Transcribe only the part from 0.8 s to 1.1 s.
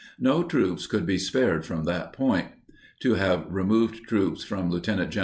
could